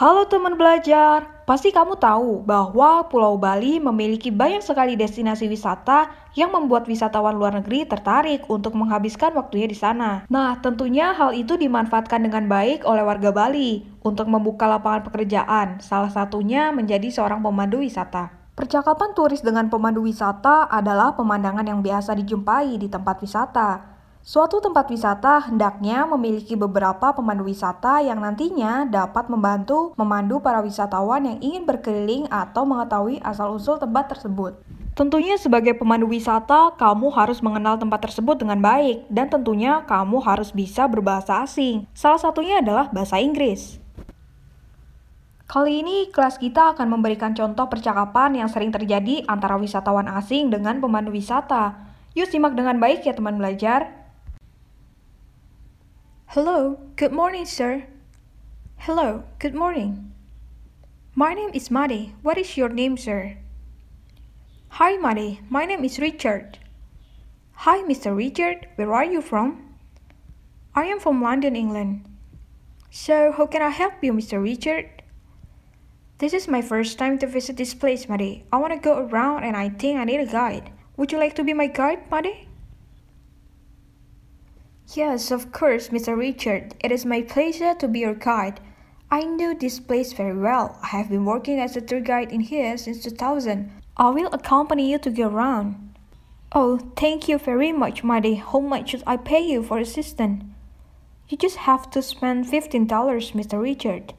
Halo 0.00 0.24
teman 0.24 0.56
belajar, 0.56 1.44
pasti 1.44 1.76
kamu 1.76 2.00
tahu 2.00 2.40
bahwa 2.48 3.04
Pulau 3.12 3.36
Bali 3.36 3.76
memiliki 3.76 4.32
banyak 4.32 4.64
sekali 4.64 4.96
destinasi 4.96 5.44
wisata 5.44 6.08
yang 6.32 6.56
membuat 6.56 6.88
wisatawan 6.88 7.36
luar 7.36 7.60
negeri 7.60 7.84
tertarik 7.84 8.48
untuk 8.48 8.72
menghabiskan 8.80 9.36
waktunya 9.36 9.68
di 9.68 9.76
sana. 9.76 10.24
Nah, 10.32 10.56
tentunya 10.64 11.12
hal 11.12 11.36
itu 11.36 11.52
dimanfaatkan 11.60 12.16
dengan 12.16 12.48
baik 12.48 12.88
oleh 12.88 13.04
warga 13.04 13.28
Bali 13.28 13.84
untuk 14.00 14.32
membuka 14.32 14.64
lapangan 14.64 15.04
pekerjaan, 15.04 15.84
salah 15.84 16.08
satunya 16.08 16.72
menjadi 16.72 17.12
seorang 17.12 17.44
pemandu 17.44 17.84
wisata. 17.84 18.32
Percakapan 18.56 19.12
turis 19.12 19.44
dengan 19.44 19.68
pemandu 19.68 20.00
wisata 20.08 20.64
adalah 20.72 21.12
pemandangan 21.12 21.68
yang 21.68 21.84
biasa 21.84 22.16
dijumpai 22.16 22.80
di 22.80 22.88
tempat 22.88 23.20
wisata. 23.20 23.99
Suatu 24.20 24.60
tempat 24.60 24.84
wisata 24.92 25.48
hendaknya 25.48 26.04
memiliki 26.04 26.52
beberapa 26.52 27.08
pemandu 27.16 27.48
wisata 27.48 28.04
yang 28.04 28.20
nantinya 28.20 28.84
dapat 28.84 29.32
membantu 29.32 29.96
memandu 29.96 30.44
para 30.44 30.60
wisatawan 30.60 31.24
yang 31.24 31.38
ingin 31.40 31.64
berkeliling 31.64 32.28
atau 32.28 32.68
mengetahui 32.68 33.16
asal-usul 33.24 33.80
tempat 33.80 34.12
tersebut. 34.12 34.60
Tentunya 34.92 35.40
sebagai 35.40 35.72
pemandu 35.72 36.04
wisata, 36.04 36.76
kamu 36.76 37.08
harus 37.16 37.40
mengenal 37.40 37.80
tempat 37.80 38.04
tersebut 38.04 38.36
dengan 38.36 38.60
baik 38.60 39.08
dan 39.08 39.32
tentunya 39.32 39.80
kamu 39.88 40.20
harus 40.20 40.52
bisa 40.52 40.84
berbahasa 40.84 41.40
asing. 41.40 41.88
Salah 41.96 42.20
satunya 42.20 42.60
adalah 42.60 42.92
bahasa 42.92 43.16
Inggris. 43.16 43.80
Kali 45.48 45.80
ini 45.80 46.12
kelas 46.12 46.36
kita 46.36 46.76
akan 46.76 46.92
memberikan 46.92 47.32
contoh 47.32 47.72
percakapan 47.72 48.36
yang 48.36 48.52
sering 48.52 48.68
terjadi 48.68 49.24
antara 49.24 49.56
wisatawan 49.56 50.12
asing 50.12 50.52
dengan 50.52 50.76
pemandu 50.78 51.08
wisata. 51.08 51.88
Yuk 52.12 52.28
simak 52.28 52.52
dengan 52.52 52.76
baik 52.76 53.00
ya 53.08 53.16
teman 53.16 53.40
belajar. 53.40 53.99
Hello, 56.34 56.78
good 56.94 57.10
morning, 57.10 57.44
sir. 57.44 57.88
Hello, 58.76 59.24
good 59.40 59.52
morning. 59.52 60.12
My 61.12 61.34
name 61.34 61.50
is 61.52 61.72
Madi. 61.72 62.14
What 62.22 62.38
is 62.38 62.56
your 62.56 62.68
name, 62.68 62.96
sir? 62.96 63.36
Hi, 64.78 64.96
Madi. 64.96 65.40
My 65.50 65.64
name 65.64 65.84
is 65.84 65.98
Richard. 65.98 66.58
Hi, 67.66 67.82
Mr. 67.82 68.16
Richard. 68.16 68.68
Where 68.76 68.94
are 68.94 69.04
you 69.04 69.20
from? 69.20 69.74
I 70.72 70.84
am 70.84 71.00
from 71.00 71.20
London, 71.20 71.56
England. 71.56 72.06
So, 72.92 73.32
how 73.32 73.46
can 73.46 73.60
I 73.60 73.70
help 73.70 73.94
you, 74.00 74.12
Mr. 74.12 74.40
Richard? 74.40 75.02
This 76.18 76.32
is 76.32 76.46
my 76.46 76.62
first 76.62 76.96
time 76.96 77.18
to 77.18 77.26
visit 77.26 77.56
this 77.56 77.74
place, 77.74 78.08
Madi. 78.08 78.44
I 78.52 78.58
want 78.58 78.72
to 78.72 78.78
go 78.78 79.04
around 79.04 79.42
and 79.42 79.56
I 79.56 79.68
think 79.68 79.98
I 79.98 80.04
need 80.04 80.20
a 80.20 80.30
guide. 80.30 80.70
Would 80.96 81.10
you 81.10 81.18
like 81.18 81.34
to 81.34 81.42
be 81.42 81.54
my 81.54 81.66
guide, 81.66 82.08
Madi? 82.08 82.46
Yes, 84.94 85.30
of 85.30 85.52
course, 85.52 85.90
Mr. 85.90 86.18
Richard. 86.18 86.74
It 86.82 86.90
is 86.90 87.06
my 87.06 87.22
pleasure 87.22 87.74
to 87.74 87.86
be 87.86 88.00
your 88.00 88.14
guide. 88.14 88.58
I 89.08 89.22
know 89.22 89.54
this 89.54 89.78
place 89.78 90.12
very 90.12 90.36
well. 90.36 90.80
I 90.82 90.88
have 90.88 91.10
been 91.10 91.24
working 91.24 91.60
as 91.60 91.76
a 91.76 91.80
tour 91.80 92.00
guide 92.00 92.32
in 92.32 92.40
here 92.40 92.76
since 92.76 93.04
2000. 93.04 93.70
I 93.96 94.10
will 94.10 94.28
accompany 94.32 94.90
you 94.90 94.98
to 94.98 95.10
go 95.10 95.28
around. 95.28 95.94
Oh, 96.52 96.78
thank 96.96 97.28
you 97.28 97.38
very 97.38 97.70
much, 97.70 98.02
Madi. 98.02 98.34
How 98.34 98.58
much 98.58 98.90
should 98.90 99.04
I 99.06 99.16
pay 99.16 99.40
you 99.40 99.62
for 99.62 99.78
assistance? 99.78 100.42
You 101.28 101.38
just 101.38 101.58
have 101.58 101.88
to 101.92 102.02
spend 102.02 102.46
$15, 102.46 102.88
Mr. 102.88 103.62
Richard. 103.62 104.14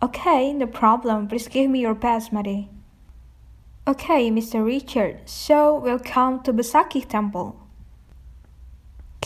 Okay, 0.00 0.52
no 0.52 0.68
problem. 0.68 1.26
Please 1.26 1.48
give 1.48 1.68
me 1.68 1.80
your 1.80 1.96
pass, 1.96 2.30
Madi. 2.30 2.68
Okay, 3.84 4.30
Mr. 4.30 4.64
Richard. 4.64 5.28
So, 5.28 5.74
welcome 5.74 6.44
to 6.44 6.52
Besakih 6.52 7.08
Temple. 7.08 7.67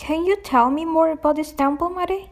Can 0.03 0.25
you 0.25 0.35
tell 0.35 0.69
me 0.69 0.83
more 0.83 1.11
about 1.11 1.37
this 1.37 1.53
temple, 1.53 1.87
Mari? 1.87 2.29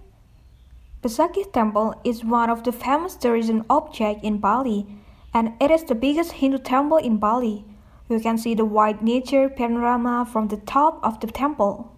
Besakih 1.02 1.54
Temple 1.54 1.95
is 2.04 2.20
one 2.20 2.49
of 2.49 2.65
the 2.65 2.73
famous 2.73 3.15
tourism 3.15 3.64
objects 3.70 4.27
in 4.27 4.39
Bali, 4.39 4.86
and 5.33 5.54
it 5.61 5.71
is 5.71 5.86
the 5.86 5.95
biggest 5.95 6.43
Hindu 6.43 6.58
temple 6.58 6.98
in 6.98 7.15
Bali. 7.15 7.64
You 8.10 8.20
can 8.20 8.37
see 8.37 8.54
the 8.55 8.65
wide 8.65 9.02
nature 9.02 9.48
panorama 9.48 10.27
from 10.30 10.49
the 10.49 10.58
top 10.58 10.99
of 11.02 11.21
the 11.21 11.27
temple. 11.27 11.95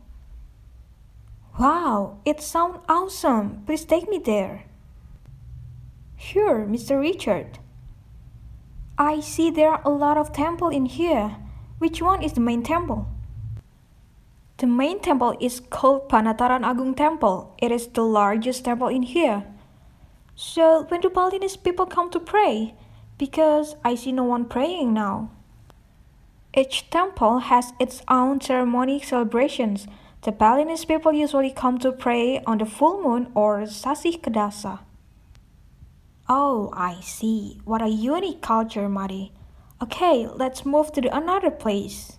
Wow, 1.57 2.19
it 2.23 2.39
sounds 2.39 2.77
awesome. 2.87 3.63
Please 3.65 3.83
take 3.83 4.07
me 4.07 4.19
there. 4.19 4.65
Sure, 6.19 6.67
Mr. 6.69 7.01
Richard. 7.01 7.57
I 8.99 9.21
see 9.21 9.49
there 9.49 9.71
are 9.71 9.81
a 9.83 9.89
lot 9.89 10.17
of 10.17 10.33
temples 10.33 10.75
in 10.75 10.85
here. 10.85 11.37
Which 11.79 11.99
one 11.99 12.21
is 12.21 12.33
the 12.33 12.45
main 12.45 12.61
temple? 12.61 13.09
The 14.63 14.71
main 14.71 15.01
temple 15.01 15.35
is 15.41 15.59
called 15.59 16.07
Penataran 16.07 16.63
Agung 16.63 16.95
Temple. 16.95 17.53
It 17.59 17.69
is 17.69 17.87
the 17.87 18.01
largest 18.01 18.63
temple 18.63 18.87
in 18.87 19.03
here. 19.03 19.43
So, 20.35 20.83
when 20.87 21.01
do 21.01 21.09
Balinese 21.09 21.57
people 21.57 21.85
come 21.85 22.09
to 22.11 22.19
pray? 22.21 22.73
Because 23.17 23.75
I 23.83 23.95
see 23.95 24.13
no 24.13 24.23
one 24.23 24.45
praying 24.45 24.93
now. 24.93 25.31
Each 26.55 26.89
temple 26.89 27.39
has 27.39 27.73
its 27.77 28.03
own 28.07 28.39
ceremony 28.39 29.01
celebrations. 29.01 29.85
The 30.21 30.31
Balinese 30.31 30.85
people 30.85 31.11
usually 31.11 31.51
come 31.51 31.77
to 31.79 31.91
pray 31.91 32.39
on 32.47 32.59
the 32.59 32.65
full 32.65 33.03
moon 33.03 33.33
or 33.35 33.67
Sasih 33.67 34.21
Kedasa. 34.21 34.79
Oh, 36.29 36.71
I 36.71 37.01
see. 37.01 37.59
What 37.65 37.81
a 37.81 37.89
unique 37.89 38.41
culture, 38.41 38.87
Mari. 38.87 39.33
Okay, 39.81 40.25
let's 40.25 40.65
move 40.65 40.93
to 40.93 41.01
the 41.01 41.13
another 41.13 41.51
place. 41.51 42.17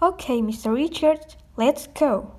Okay, 0.00 0.40
Mr. 0.40 0.72
Richard, 0.72 1.36
let's 1.60 1.84
go. 1.92 2.32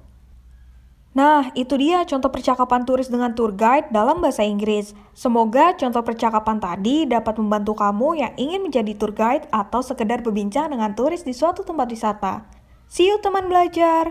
Nah, 1.13 1.53
itu 1.53 1.77
dia 1.77 2.01
contoh 2.09 2.33
percakapan 2.33 2.89
turis 2.89 3.05
dengan 3.05 3.37
tour 3.37 3.53
guide 3.53 3.93
dalam 3.93 4.17
bahasa 4.17 4.41
Inggris. 4.41 4.97
Semoga 5.13 5.77
contoh 5.77 6.01
percakapan 6.01 6.57
tadi 6.57 7.05
dapat 7.05 7.37
membantu 7.37 7.77
kamu 7.77 8.17
yang 8.17 8.33
ingin 8.33 8.65
menjadi 8.65 8.97
tour 8.97 9.13
guide 9.13 9.45
atau 9.53 9.85
sekedar 9.85 10.25
berbincang 10.25 10.73
dengan 10.73 10.97
turis 10.97 11.21
di 11.21 11.37
suatu 11.37 11.61
tempat 11.61 11.85
wisata. 11.85 12.49
See 12.89 13.05
you 13.05 13.21
teman 13.21 13.45
belajar! 13.45 14.09